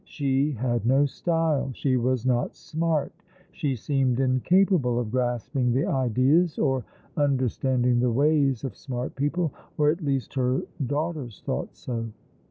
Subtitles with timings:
[0.03, 1.69] She had no style.
[1.73, 3.11] She was not" smart."
[3.51, 6.83] She seemed incapable of grasping the ideas, or
[7.17, 12.07] understand ing the ways of smart people; or at least her daughters thought so.